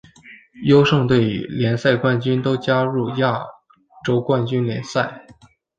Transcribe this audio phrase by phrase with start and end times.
[0.63, 3.39] 优胜队与联赛冠军都加入亚
[4.03, 5.27] 洲冠军联赛。